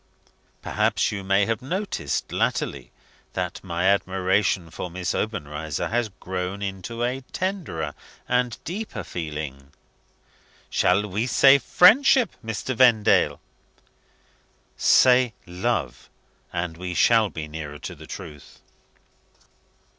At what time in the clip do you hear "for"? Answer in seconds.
4.71-4.89